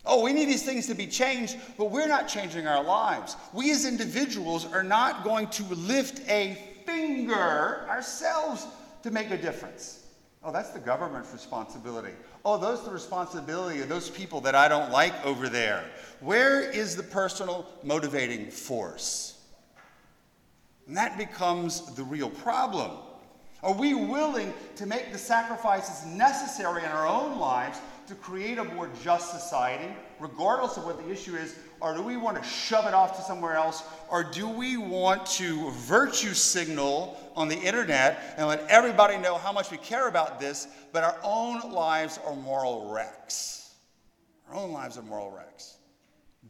Oh, 0.06 0.22
we 0.22 0.34
need 0.34 0.46
these 0.46 0.64
things 0.64 0.86
to 0.88 0.94
be 0.94 1.08
changed, 1.08 1.58
but 1.78 1.90
we're 1.90 2.08
not 2.08 2.28
changing 2.28 2.68
our 2.68 2.84
lives. 2.84 3.36
We 3.54 3.72
as 3.72 3.86
individuals 3.86 4.72
are 4.72 4.84
not 4.84 5.24
going 5.24 5.48
to 5.48 5.64
lift 5.74 6.22
a 6.30 6.58
finger 6.86 7.88
ourselves 7.90 8.68
to 9.04 9.12
make 9.12 9.32
a 9.32 9.38
difference. 9.38 10.04
Oh, 10.44 10.52
that's 10.52 10.70
the 10.70 10.80
government's 10.80 11.34
responsibility. 11.34 12.12
Oh, 12.44 12.60
those 12.60 12.82
are 12.82 12.86
the 12.86 12.92
responsibility 12.92 13.82
of 13.82 13.90
those 13.90 14.12
people 14.12 14.42
that 14.42 14.54
I 14.54 14.68
don't 14.68 14.92
like 14.92 15.26
over 15.26 15.50
there. 15.50 15.84
Where 16.20 16.62
is 16.62 16.96
the 16.96 17.02
personal 17.02 17.66
motivating 17.82 18.52
force? 18.52 19.35
And 20.88 20.96
that 20.98 21.18
becomes 21.18 21.94
the 21.96 22.04
real 22.04 22.30
problem. 22.30 22.92
Are 23.64 23.74
we 23.74 23.96
willing 23.96 24.54
to 24.76 24.86
make 24.86 25.12
the 25.12 25.18
sacrifices 25.18 26.06
necessary 26.06 26.84
in 26.84 26.90
our 26.90 27.08
own 27.08 27.40
lives 27.40 27.80
to 28.08 28.14
create 28.14 28.60
a 28.60 28.64
more 28.64 28.90
just 29.04 29.32
society, 29.32 29.92
regardless 30.20 30.78
of 30.78 30.86
what 30.86 31.04
the 31.04 31.12
issue 31.12 31.36
is? 31.36 31.56
Or 31.80 31.96
do 31.96 32.04
we 32.04 32.18
want 32.18 32.38
to 32.38 32.48
shove 32.48 32.86
it 32.86 32.94
off 32.94 33.18
to 33.18 33.24
somewhere 33.24 33.56
else? 33.56 33.84
Or 34.12 34.24
do 34.24 34.48
we 34.48 34.78
want 34.78 35.26
to 35.28 35.72
virtue 35.72 36.36
signal 36.36 37.18
on 37.36 37.48
the 37.48 37.58
internet 37.58 38.36
and 38.38 38.48
let 38.48 38.66
everybody 38.68 39.18
know 39.18 39.36
how 39.36 39.52
much 39.52 39.72
we 39.72 39.78
care 39.78 40.08
about 40.08 40.40
this, 40.40 40.68
but 40.92 41.04
our 41.04 41.18
own 41.24 41.72
lives 41.72 42.20
are 42.26 42.36
moral 42.36 42.92
wrecks? 42.94 43.74
Our 44.50 44.56
own 44.56 44.72
lives 44.72 44.98
are 44.98 45.04
moral 45.04 45.32
wrecks. 45.32 45.78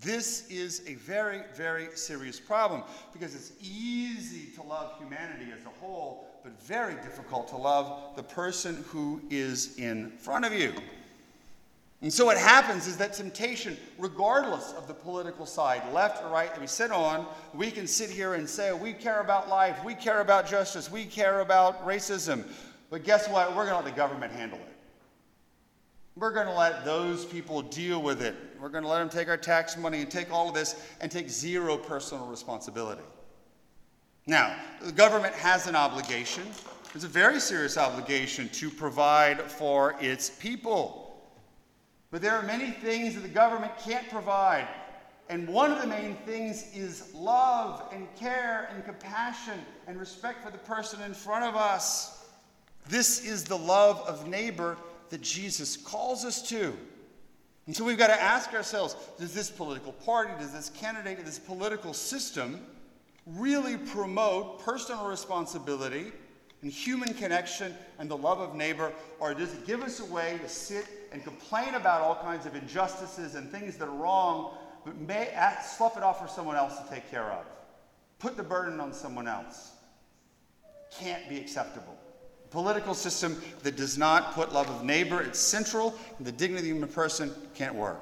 This 0.01 0.49
is 0.49 0.83
a 0.87 0.95
very, 0.95 1.41
very 1.55 1.87
serious 1.95 2.39
problem 2.39 2.83
because 3.13 3.33
it's 3.33 3.53
easy 3.61 4.51
to 4.55 4.63
love 4.63 4.97
humanity 4.97 5.51
as 5.57 5.65
a 5.65 5.69
whole, 5.79 6.27
but 6.43 6.61
very 6.61 6.95
difficult 6.95 7.47
to 7.49 7.57
love 7.57 8.15
the 8.15 8.23
person 8.23 8.83
who 8.89 9.21
is 9.29 9.77
in 9.77 10.11
front 10.17 10.45
of 10.45 10.53
you. 10.53 10.73
And 12.01 12.11
so 12.11 12.25
what 12.25 12.37
happens 12.37 12.87
is 12.87 12.97
that 12.97 13.13
temptation, 13.13 13.77
regardless 13.97 14.73
of 14.73 14.87
the 14.87 14.93
political 14.93 15.45
side, 15.45 15.81
left 15.93 16.23
or 16.23 16.29
right, 16.29 16.51
that 16.51 16.59
we 16.59 16.67
sit 16.67 16.91
on, 16.91 17.25
we 17.53 17.71
can 17.71 17.87
sit 17.87 18.09
here 18.09 18.33
and 18.33 18.47
say, 18.47 18.73
we 18.73 18.93
care 18.93 19.21
about 19.21 19.49
life, 19.49 19.83
we 19.83 19.95
care 19.95 20.19
about 20.19 20.45
justice, 20.45 20.91
we 20.91 21.05
care 21.05 21.39
about 21.39 21.83
racism. 21.87 22.43
But 22.89 23.05
guess 23.05 23.29
what? 23.29 23.55
We're 23.55 23.65
going 23.65 23.79
to 23.79 23.85
let 23.85 23.85
the 23.85 23.91
government 23.91 24.33
handle 24.33 24.59
it. 24.59 24.75
We're 26.15 26.33
going 26.33 26.47
to 26.47 26.53
let 26.53 26.85
those 26.85 27.25
people 27.25 27.61
deal 27.61 28.01
with 28.01 28.21
it. 28.21 28.35
We're 28.59 28.69
going 28.69 28.83
to 28.83 28.89
let 28.89 28.99
them 28.99 29.09
take 29.09 29.27
our 29.27 29.37
tax 29.37 29.77
money 29.77 30.01
and 30.01 30.09
take 30.09 30.31
all 30.31 30.49
of 30.49 30.55
this 30.55 30.75
and 31.01 31.11
take 31.11 31.29
zero 31.29 31.77
personal 31.77 32.25
responsibility. 32.27 33.03
Now, 34.27 34.55
the 34.81 34.91
government 34.91 35.35
has 35.35 35.67
an 35.67 35.75
obligation. 35.75 36.43
It's 36.95 37.03
a 37.03 37.09
very 37.09 37.39
serious 37.39 37.77
obligation 37.77 38.49
to 38.49 38.69
provide 38.69 39.41
for 39.41 39.95
its 39.99 40.29
people. 40.29 41.23
But 42.09 42.21
there 42.21 42.33
are 42.33 42.43
many 42.43 42.71
things 42.71 43.13
that 43.15 43.21
the 43.21 43.27
government 43.27 43.73
can't 43.77 44.09
provide. 44.09 44.67
And 45.29 45.47
one 45.47 45.71
of 45.71 45.81
the 45.81 45.87
main 45.87 46.15
things 46.25 46.73
is 46.75 47.13
love 47.13 47.83
and 47.91 48.07
care 48.15 48.69
and 48.73 48.85
compassion 48.85 49.59
and 49.87 49.99
respect 49.99 50.43
for 50.43 50.51
the 50.51 50.57
person 50.59 51.01
in 51.01 51.13
front 51.13 51.45
of 51.45 51.55
us. 51.55 52.25
This 52.87 53.25
is 53.25 53.43
the 53.43 53.57
love 53.57 53.99
of 54.07 54.27
neighbor 54.27 54.77
that 55.09 55.21
Jesus 55.21 55.75
calls 55.75 56.23
us 56.25 56.47
to. 56.49 56.77
And 57.67 57.75
so 57.75 57.83
we've 57.83 57.97
got 57.97 58.07
to 58.07 58.21
ask 58.21 58.53
ourselves 58.53 58.95
does 59.17 59.33
this 59.33 59.49
political 59.49 59.91
party, 59.91 60.31
does 60.39 60.53
this 60.53 60.69
candidate, 60.69 61.17
does 61.17 61.25
this 61.25 61.39
political 61.39 61.93
system 61.93 62.61
really 63.25 63.77
promote 63.77 64.59
personal 64.63 65.07
responsibility 65.07 66.11
and 66.61 66.71
human 66.71 67.13
connection 67.13 67.73
and 67.99 68.09
the 68.09 68.17
love 68.17 68.39
of 68.39 68.55
neighbor, 68.55 68.93
or 69.19 69.33
does 69.33 69.53
it 69.53 69.65
give 69.65 69.81
us 69.81 69.99
a 69.99 70.05
way 70.05 70.39
to 70.41 70.49
sit 70.49 70.85
and 71.11 71.23
complain 71.23 71.73
about 71.73 72.01
all 72.01 72.15
kinds 72.15 72.45
of 72.45 72.55
injustices 72.55 73.35
and 73.35 73.51
things 73.51 73.77
that 73.77 73.87
are 73.87 73.95
wrong, 73.95 74.55
but 74.83 74.95
may 74.97 75.29
ask, 75.29 75.77
slough 75.77 75.97
it 75.97 76.03
off 76.03 76.21
for 76.21 76.27
someone 76.27 76.55
else 76.55 76.77
to 76.79 76.87
take 76.89 77.09
care 77.09 77.31
of? 77.31 77.45
Put 78.19 78.37
the 78.37 78.43
burden 78.43 78.79
on 78.79 78.93
someone 78.93 79.27
else. 79.27 79.71
Can't 80.99 81.27
be 81.27 81.39
acceptable 81.39 81.97
political 82.51 82.93
system 82.93 83.41
that 83.63 83.75
does 83.75 83.97
not 83.97 84.33
put 84.33 84.53
love 84.53 84.69
of 84.69 84.83
neighbor 84.83 85.21
at 85.21 85.35
central, 85.35 85.97
and 86.17 86.25
the 86.25 86.31
dignity 86.31 86.59
of 86.59 86.63
the 86.63 86.69
human 86.71 86.89
person 86.89 87.33
can't 87.53 87.75
work. 87.75 88.01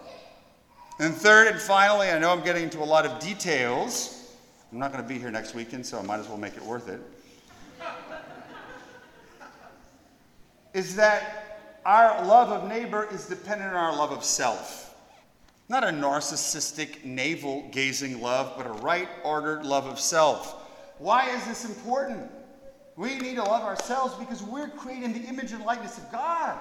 And 1.00 1.14
third 1.14 1.48
and 1.48 1.60
finally, 1.60 2.10
I 2.10 2.20
know 2.20 2.32
I'm 2.32 2.44
getting 2.44 2.64
into 2.64 2.80
a 2.80 2.86
lot 2.86 3.06
of 3.06 3.20
details. 3.20 4.32
I'm 4.72 4.80
not 4.80 4.92
going 4.92 5.04
to 5.04 5.08
be 5.08 5.20
here 5.20 5.32
next 5.32 5.56
weekend, 5.56 5.86
so 5.86 5.98
I 5.98 6.02
might 6.04 6.20
as 6.20 6.28
well 6.28 6.38
make 6.38 6.56
it 6.56 6.64
worth 6.64 6.88
it. 6.88 7.02
is 10.74 10.96
that 10.96 11.80
our 11.86 12.26
love 12.26 12.50
of 12.50 12.70
neighbor 12.70 13.08
is 13.12 13.26
dependent 13.26 13.72
on 13.72 13.76
our 13.76 13.96
love 13.96 14.12
of 14.12 14.24
self. 14.24 14.96
Not 15.70 15.84
a 15.84 15.88
narcissistic, 15.88 17.04
navel 17.04 17.68
gazing 17.72 18.22
love, 18.22 18.54
but 18.58 18.68
a 18.68 18.72
right 18.72 19.10
ordered 19.24 19.66
love 19.66 19.86
of 19.86 20.00
self. 20.00 20.62
Why 21.00 21.30
is 21.30 21.46
this 21.46 21.66
important? 21.66 22.30
We 22.96 23.18
need 23.18 23.36
to 23.36 23.44
love 23.44 23.64
ourselves 23.64 24.14
because 24.16 24.44
we're 24.44 24.70
created 24.70 25.06
in 25.06 25.14
the 25.14 25.28
image 25.28 25.52
and 25.52 25.64
likeness 25.66 25.98
of 25.98 26.12
God. 26.12 26.58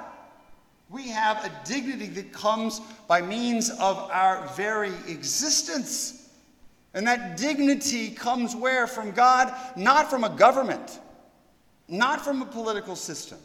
We 0.89 1.09
have 1.09 1.45
a 1.45 1.51
dignity 1.67 2.07
that 2.09 2.33
comes 2.33 2.81
by 3.09 3.23
means 3.23 3.71
of 3.71 3.97
our 4.11 4.47
very 4.57 4.93
existence. 5.09 6.31
And 6.95 7.07
that 7.07 7.37
dignity 7.37 8.11
comes 8.11 8.55
where? 8.55 8.87
From 8.87 9.13
God, 9.13 9.55
not 9.77 10.11
from 10.11 10.25
a 10.25 10.31
government, 10.31 11.01
not 11.89 12.23
from 12.23 12.43
a 12.43 12.47
political 12.47 12.97
system, 12.97 13.39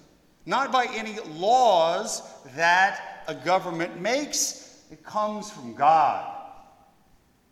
not 0.46 0.72
by 0.72 0.88
any 0.94 1.17
laws 1.36 2.22
that 2.56 3.24
a 3.27 3.36
government 3.36 4.00
makes. 4.00 4.84
It 4.91 5.03
comes 5.03 5.50
from 5.50 5.74
God. 5.74 6.37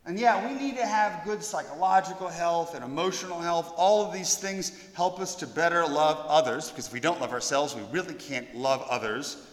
And 0.08 0.20
yeah, 0.20 0.48
we 0.48 0.54
need 0.54 0.78
to 0.78 0.86
have 0.86 1.26
good 1.26 1.44
psychological 1.44 2.28
health 2.28 2.76
and 2.76 2.84
emotional 2.84 3.40
health. 3.40 3.74
All 3.76 4.06
of 4.06 4.14
these 4.14 4.36
things 4.36 4.90
help 4.94 5.20
us 5.20 5.34
to 5.38 5.48
better 5.48 5.86
love 5.88 6.24
others, 6.28 6.70
because 6.70 6.88
if 6.88 6.94
we 6.94 7.00
don't 7.00 7.20
love 7.20 7.32
ourselves, 7.32 7.76
we 7.76 7.82
really 7.92 8.14
can't 8.14 8.56
love 8.56 8.86
others. 8.88 9.48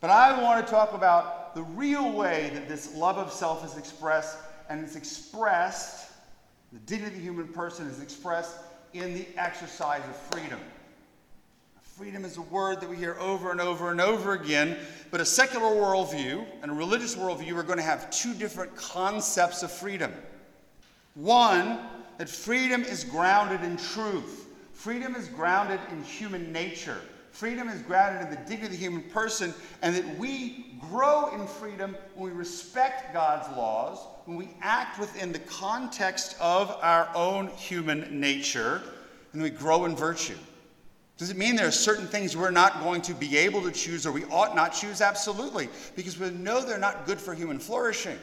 But 0.00 0.10
I 0.10 0.42
want 0.42 0.64
to 0.64 0.70
talk 0.70 0.92
about 0.92 1.54
the 1.54 1.62
real 1.62 2.12
way 2.12 2.50
that 2.52 2.68
this 2.68 2.94
love 2.94 3.16
of 3.16 3.32
self 3.32 3.64
is 3.64 3.78
expressed, 3.78 4.36
and 4.68 4.84
it's 4.84 4.96
expressed, 4.96 6.12
the 6.72 6.78
dignity 6.80 7.16
of 7.16 7.22
the 7.22 7.24
human 7.24 7.48
person 7.48 7.86
is 7.86 8.02
expressed 8.02 8.58
in 8.92 9.14
the 9.14 9.26
exercise 9.38 10.02
of 10.04 10.14
freedom. 10.14 10.60
Freedom 11.98 12.24
is 12.24 12.36
a 12.36 12.42
word 12.42 12.80
that 12.80 12.88
we 12.88 12.94
hear 12.94 13.16
over 13.18 13.50
and 13.50 13.60
over 13.60 13.90
and 13.90 14.00
over 14.00 14.34
again, 14.34 14.76
but 15.10 15.20
a 15.20 15.24
secular 15.24 15.66
worldview 15.66 16.46
and 16.62 16.70
a 16.70 16.74
religious 16.74 17.16
worldview 17.16 17.56
are 17.56 17.64
going 17.64 17.76
to 17.76 17.82
have 17.82 18.08
two 18.10 18.32
different 18.34 18.76
concepts 18.76 19.64
of 19.64 19.72
freedom. 19.72 20.12
One, 21.14 21.80
that 22.18 22.28
freedom 22.28 22.84
is 22.84 23.02
grounded 23.02 23.64
in 23.64 23.76
truth, 23.76 24.46
freedom 24.74 25.16
is 25.16 25.26
grounded 25.26 25.80
in 25.90 26.04
human 26.04 26.52
nature. 26.52 26.98
Freedom 27.32 27.68
is 27.68 27.82
grounded 27.82 28.22
in 28.22 28.30
the 28.30 28.48
dignity 28.48 28.66
of 28.66 28.70
the 28.70 28.76
human 28.76 29.02
person, 29.10 29.52
and 29.82 29.96
that 29.96 30.18
we 30.18 30.76
grow 30.92 31.34
in 31.34 31.48
freedom 31.48 31.96
when 32.14 32.30
we 32.30 32.38
respect 32.38 33.12
God's 33.12 33.48
laws, 33.56 33.98
when 34.24 34.36
we 34.36 34.50
act 34.62 35.00
within 35.00 35.32
the 35.32 35.40
context 35.40 36.36
of 36.40 36.70
our 36.80 37.10
own 37.16 37.48
human 37.48 38.20
nature, 38.20 38.82
and 39.32 39.42
we 39.42 39.50
grow 39.50 39.84
in 39.84 39.96
virtue. 39.96 40.36
Does 41.18 41.30
it 41.30 41.36
mean 41.36 41.56
there 41.56 41.66
are 41.66 41.72
certain 41.72 42.06
things 42.06 42.36
we're 42.36 42.52
not 42.52 42.80
going 42.80 43.02
to 43.02 43.12
be 43.12 43.36
able 43.36 43.60
to 43.62 43.72
choose 43.72 44.06
or 44.06 44.12
we 44.12 44.24
ought 44.26 44.54
not 44.54 44.72
choose? 44.72 45.00
Absolutely, 45.00 45.68
because 45.96 46.18
we 46.18 46.30
know 46.30 46.64
they're 46.64 46.78
not 46.78 47.06
good 47.06 47.20
for 47.20 47.34
human 47.34 47.58
flourishing. 47.58 48.16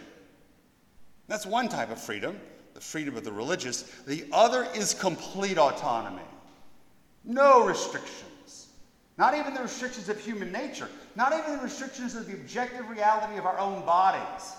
That's 1.28 1.46
one 1.46 1.68
type 1.68 1.92
of 1.92 2.02
freedom, 2.02 2.40
the 2.74 2.80
freedom 2.80 3.18
of 3.18 3.26
the 3.26 3.34
religious. 3.34 3.82
The 4.08 4.26
other 4.32 4.66
is 4.74 4.94
complete 4.94 5.58
autonomy, 5.58 6.22
no 7.26 7.66
restrictions. 7.66 8.68
Not 9.18 9.34
even 9.34 9.54
the 9.54 9.62
restrictions 9.62 10.10
of 10.10 10.20
human 10.20 10.52
nature, 10.52 10.90
not 11.16 11.34
even 11.34 11.58
the 11.58 11.64
restrictions 11.64 12.16
of 12.16 12.28
the 12.28 12.34
objective 12.34 12.90
reality 12.90 13.38
of 13.38 13.46
our 13.46 13.58
own 13.58 13.86
bodies. 13.86 14.54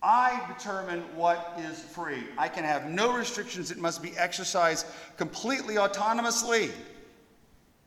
I 0.00 0.44
determine 0.56 1.02
what 1.16 1.58
is 1.58 1.78
free. 1.78 2.24
I 2.36 2.48
can 2.48 2.64
have 2.64 2.86
no 2.86 3.16
restrictions. 3.16 3.70
It 3.70 3.78
must 3.78 4.02
be 4.02 4.16
exercised 4.16 4.86
completely 5.16 5.76
autonomously. 5.76 6.70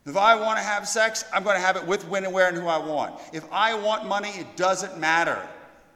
If 0.06 0.16
I 0.16 0.36
want 0.36 0.58
to 0.58 0.64
have 0.64 0.86
sex, 0.86 1.24
I'm 1.32 1.42
going 1.42 1.56
to 1.56 1.60
have 1.60 1.76
it 1.76 1.84
with, 1.84 2.06
when, 2.08 2.24
and 2.24 2.32
where, 2.32 2.48
and 2.48 2.56
who 2.56 2.68
I 2.68 2.78
want. 2.78 3.20
If 3.32 3.44
I 3.52 3.74
want 3.74 4.06
money, 4.06 4.28
it 4.30 4.56
doesn't 4.56 4.98
matter. 4.98 5.42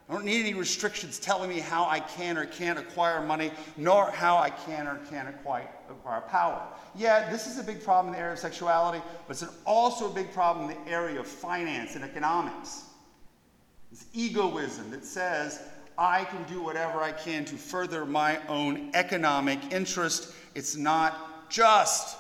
I 0.09 0.12
don't 0.12 0.25
need 0.25 0.40
any 0.40 0.55
restrictions 0.55 1.21
telling 1.21 1.49
me 1.49 1.61
how 1.61 1.87
I 1.87 2.00
can 2.00 2.37
or 2.37 2.45
can't 2.47 2.76
acquire 2.76 3.25
money, 3.25 3.52
nor 3.76 4.11
how 4.11 4.37
I 4.37 4.50
can 4.50 4.88
or 4.88 4.99
can't 5.09 5.29
acquire, 5.29 5.71
acquire 5.88 6.23
power. 6.23 6.61
Yeah, 6.97 7.31
this 7.31 7.47
is 7.47 7.61
a 7.61 7.62
big 7.62 7.85
problem 7.85 8.09
in 8.09 8.12
the 8.14 8.19
area 8.19 8.33
of 8.33 8.40
sexuality, 8.40 9.00
but 9.29 9.40
it's 9.40 9.52
also 9.64 10.11
a 10.11 10.12
big 10.12 10.33
problem 10.33 10.69
in 10.69 10.76
the 10.85 10.90
area 10.90 11.21
of 11.21 11.29
finance 11.29 11.95
and 11.95 12.02
economics. 12.02 12.87
This 13.93 14.07
egoism 14.12 14.90
that 14.90 15.05
says, 15.05 15.62
I 15.97 16.25
can 16.25 16.43
do 16.52 16.61
whatever 16.61 17.00
I 17.00 17.12
can 17.12 17.45
to 17.45 17.55
further 17.55 18.05
my 18.05 18.40
own 18.49 18.90
economic 18.95 19.73
interest. 19.73 20.35
It's 20.57 20.75
not 20.75 21.49
just 21.49 22.17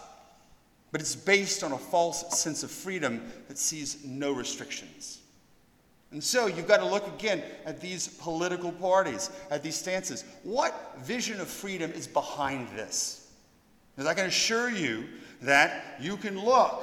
but 0.92 1.00
it's 1.00 1.16
based 1.16 1.62
on 1.62 1.72
a 1.72 1.78
false 1.78 2.38
sense 2.38 2.62
of 2.62 2.70
freedom 2.70 3.22
that 3.48 3.58
sees 3.58 4.04
no 4.04 4.32
restrictions. 4.32 5.20
And 6.12 6.22
so 6.22 6.46
you've 6.46 6.66
got 6.66 6.78
to 6.78 6.86
look 6.86 7.06
again 7.06 7.42
at 7.64 7.80
these 7.80 8.08
political 8.08 8.72
parties, 8.72 9.30
at 9.50 9.62
these 9.62 9.76
stances. 9.76 10.24
What 10.42 10.98
vision 10.98 11.40
of 11.40 11.48
freedom 11.48 11.92
is 11.92 12.08
behind 12.08 12.68
this? 12.70 13.28
Because 13.94 14.08
I 14.08 14.14
can 14.14 14.26
assure 14.26 14.70
you 14.70 15.04
that 15.42 15.96
you 16.00 16.16
can 16.16 16.38
look 16.38 16.82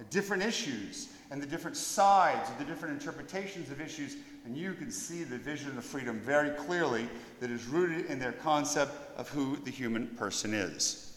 at 0.00 0.10
different 0.10 0.42
issues 0.42 1.08
and 1.30 1.40
the 1.40 1.46
different 1.46 1.76
sides 1.76 2.50
of 2.50 2.58
the 2.58 2.64
different 2.64 3.00
interpretations 3.00 3.70
of 3.70 3.80
issues, 3.80 4.16
and 4.44 4.56
you 4.56 4.74
can 4.74 4.90
see 4.90 5.24
the 5.24 5.38
vision 5.38 5.76
of 5.78 5.84
freedom 5.84 6.18
very 6.20 6.50
clearly 6.50 7.08
that 7.40 7.50
is 7.50 7.66
rooted 7.66 8.06
in 8.06 8.18
their 8.18 8.32
concept 8.32 8.92
of 9.16 9.28
who 9.28 9.56
the 9.58 9.70
human 9.70 10.08
person 10.08 10.52
is. 10.52 11.13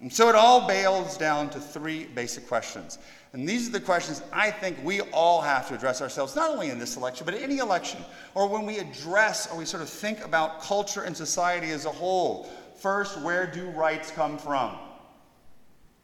And 0.00 0.12
so 0.12 0.28
it 0.28 0.34
all 0.34 0.66
boils 0.66 1.16
down 1.16 1.48
to 1.50 1.60
three 1.60 2.04
basic 2.04 2.46
questions. 2.46 2.98
And 3.32 3.48
these 3.48 3.68
are 3.68 3.72
the 3.72 3.80
questions 3.80 4.22
I 4.32 4.50
think 4.50 4.76
we 4.84 5.00
all 5.00 5.40
have 5.40 5.66
to 5.68 5.74
address 5.74 6.00
ourselves, 6.00 6.36
not 6.36 6.50
only 6.50 6.70
in 6.70 6.78
this 6.78 6.96
election, 6.96 7.24
but 7.24 7.34
in 7.34 7.42
any 7.42 7.58
election, 7.58 8.00
or 8.34 8.48
when 8.48 8.66
we 8.66 8.78
address 8.78 9.50
or 9.50 9.58
we 9.58 9.64
sort 9.64 9.82
of 9.82 9.88
think 9.88 10.24
about 10.24 10.60
culture 10.62 11.02
and 11.02 11.16
society 11.16 11.70
as 11.70 11.84
a 11.84 11.90
whole. 11.90 12.48
First, 12.76 13.20
where 13.22 13.46
do 13.46 13.66
rights 13.70 14.10
come 14.10 14.38
from? 14.38 14.76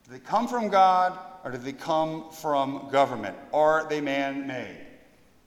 Do 0.04 0.12
they 0.12 0.18
come 0.18 0.48
from 0.48 0.68
God, 0.68 1.18
or 1.44 1.52
do 1.52 1.58
they 1.58 1.72
come 1.72 2.30
from 2.30 2.88
government? 2.90 3.36
Are 3.52 3.88
they 3.88 4.00
man 4.00 4.46
made? 4.46 4.86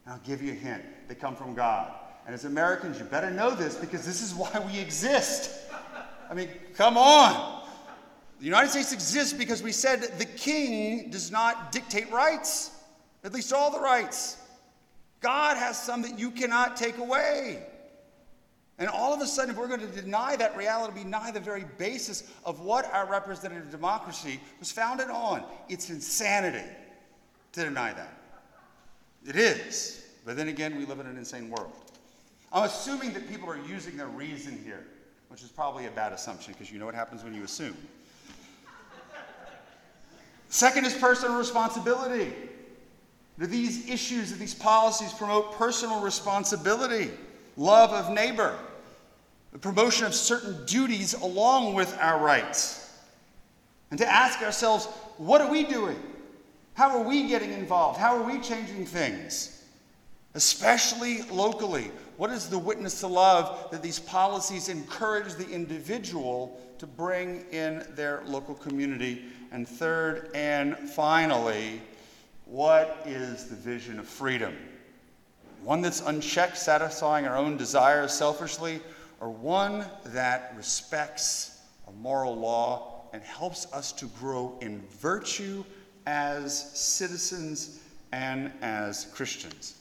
I'll 0.07 0.19
give 0.19 0.41
you 0.41 0.51
a 0.51 0.55
hint 0.55 0.83
they 1.07 1.15
come 1.15 1.35
from 1.35 1.53
God. 1.53 1.91
And 2.25 2.33
as 2.33 2.45
Americans, 2.45 2.99
you 2.99 3.05
better 3.05 3.29
know 3.29 3.53
this 3.53 3.75
because 3.75 4.05
this 4.05 4.21
is 4.21 4.33
why 4.33 4.49
we 4.71 4.79
exist. 4.79 5.69
I 6.29 6.33
mean, 6.33 6.49
come 6.75 6.97
on. 6.97 7.62
The 8.43 8.47
United 8.47 8.71
States 8.71 8.91
exists 8.91 9.31
because 9.31 9.63
we 9.63 9.71
said 9.71 10.01
the 10.19 10.25
king 10.25 11.09
does 11.09 11.31
not 11.31 11.71
dictate 11.71 12.11
rights, 12.11 12.71
at 13.23 13.31
least 13.31 13.53
all 13.53 13.71
the 13.71 13.79
rights. 13.79 14.35
God 15.21 15.55
has 15.55 15.81
some 15.81 16.01
that 16.01 16.19
you 16.19 16.29
cannot 16.29 16.75
take 16.75 16.97
away. 16.97 17.65
And 18.79 18.89
all 18.89 19.13
of 19.13 19.21
a 19.21 19.27
sudden, 19.27 19.51
if 19.51 19.57
we're 19.57 19.69
going 19.69 19.79
to 19.79 20.01
deny 20.01 20.35
that 20.35 20.57
reality, 20.57 21.03
deny 21.03 21.31
the 21.31 21.39
very 21.39 21.63
basis 21.77 22.29
of 22.43 22.59
what 22.59 22.83
our 22.93 23.09
representative 23.09 23.71
democracy 23.71 24.41
was 24.59 24.69
founded 24.73 25.09
on, 25.09 25.45
it's 25.69 25.89
insanity 25.89 26.67
to 27.53 27.63
deny 27.63 27.93
that. 27.93 28.17
It 29.25 29.37
is. 29.37 30.05
But 30.25 30.35
then 30.35 30.49
again, 30.49 30.75
we 30.75 30.83
live 30.83 30.99
in 30.99 31.07
an 31.07 31.17
insane 31.17 31.49
world. 31.49 31.71
I'm 32.51 32.63
assuming 32.63 33.13
that 33.13 33.29
people 33.29 33.49
are 33.49 33.65
using 33.69 33.95
their 33.95 34.07
reason 34.07 34.61
here, 34.65 34.85
which 35.29 35.43
is 35.43 35.47
probably 35.47 35.85
a 35.85 35.91
bad 35.91 36.11
assumption 36.11 36.51
because 36.51 36.69
you 36.73 36.77
know 36.77 36.85
what 36.85 36.93
happens 36.93 37.23
when 37.23 37.33
you 37.33 37.45
assume. 37.45 37.77
Second 40.53 40.85
is 40.85 40.93
personal 40.93 41.35
responsibility. 41.35 42.31
Do 43.39 43.47
these 43.47 43.89
issues, 43.89 44.31
do 44.31 44.35
these 44.35 44.53
policies 44.53 45.11
promote 45.11 45.53
personal 45.53 45.99
responsibility, 45.99 47.09
love 47.57 47.89
of 47.89 48.13
neighbor, 48.13 48.55
the 49.51 49.57
promotion 49.57 50.05
of 50.05 50.13
certain 50.13 50.63
duties 50.67 51.15
along 51.15 51.73
with 51.73 51.97
our 51.99 52.23
rights? 52.23 52.87
And 53.89 53.97
to 53.97 54.05
ask 54.05 54.43
ourselves, 54.43 54.85
what 55.17 55.41
are 55.41 55.49
we 55.49 55.63
doing? 55.63 55.99
How 56.75 56.99
are 56.99 57.03
we 57.03 57.27
getting 57.27 57.51
involved? 57.51 57.97
How 57.97 58.15
are 58.15 58.23
we 58.23 58.39
changing 58.39 58.85
things? 58.85 59.65
Especially 60.35 61.23
locally. 61.31 61.89
What 62.17 62.29
is 62.29 62.47
the 62.47 62.59
witness 62.59 62.99
to 62.99 63.07
love 63.07 63.71
that 63.71 63.81
these 63.81 63.97
policies 63.97 64.69
encourage 64.69 65.33
the 65.33 65.49
individual 65.49 66.61
to 66.77 66.85
bring 66.85 67.43
in 67.51 67.83
their 67.95 68.21
local 68.27 68.53
community 68.53 69.25
and 69.53 69.67
third 69.67 70.31
and 70.33 70.75
finally, 70.77 71.79
what 72.45 73.03
is 73.05 73.45
the 73.45 73.55
vision 73.55 73.99
of 73.99 74.07
freedom? 74.07 74.57
One 75.63 75.81
that's 75.81 76.01
unchecked, 76.01 76.57
satisfying 76.57 77.25
our 77.27 77.37
own 77.37 77.55
desires 77.55 78.11
selfishly, 78.11 78.81
or 79.21 79.29
one 79.29 79.85
that 80.07 80.53
respects 80.57 81.61
a 81.87 81.91
moral 81.91 82.35
law 82.35 83.05
and 83.13 83.21
helps 83.21 83.71
us 83.71 83.91
to 83.93 84.07
grow 84.19 84.57
in 84.59 84.81
virtue 84.99 85.63
as 86.07 86.71
citizens 86.77 87.79
and 88.11 88.51
as 88.61 89.05
Christians? 89.13 89.75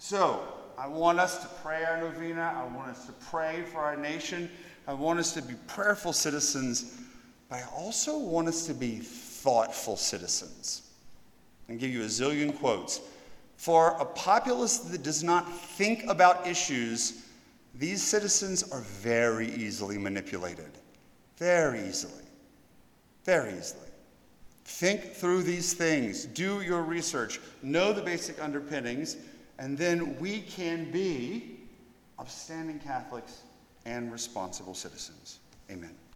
So, 0.00 0.42
I 0.78 0.88
want 0.88 1.20
us 1.20 1.38
to 1.42 1.48
pray 1.62 1.84
our 1.84 2.00
novena. 2.00 2.54
I 2.56 2.74
want 2.74 2.88
us 2.88 3.04
to 3.04 3.12
pray 3.30 3.62
for 3.70 3.80
our 3.80 3.96
nation. 3.96 4.50
I 4.88 4.94
want 4.94 5.18
us 5.18 5.34
to 5.34 5.42
be 5.42 5.54
prayerful 5.68 6.14
citizens 6.14 6.98
I 7.52 7.62
also 7.76 8.18
want 8.18 8.48
us 8.48 8.66
to 8.66 8.74
be 8.74 8.96
thoughtful 8.96 9.96
citizens. 9.96 10.82
And 11.68 11.78
give 11.78 11.90
you 11.90 12.02
a 12.02 12.06
zillion 12.06 12.58
quotes. 12.58 13.00
For 13.56 13.96
a 14.00 14.04
populace 14.04 14.78
that 14.78 15.02
does 15.02 15.22
not 15.22 15.50
think 15.52 16.04
about 16.08 16.46
issues, 16.46 17.22
these 17.74 18.02
citizens 18.02 18.70
are 18.72 18.80
very 18.80 19.48
easily 19.54 19.98
manipulated. 19.98 20.70
Very 21.36 21.86
easily. 21.86 22.24
Very 23.24 23.52
easily. 23.56 23.88
Think 24.64 25.12
through 25.12 25.42
these 25.42 25.74
things, 25.74 26.24
do 26.24 26.60
your 26.62 26.82
research, 26.82 27.40
know 27.62 27.92
the 27.92 28.02
basic 28.02 28.42
underpinnings, 28.42 29.16
and 29.58 29.76
then 29.76 30.18
we 30.18 30.40
can 30.40 30.90
be 30.90 31.60
upstanding 32.18 32.78
Catholics 32.78 33.42
and 33.84 34.12
responsible 34.12 34.74
citizens. 34.74 35.40
Amen. 35.70 35.94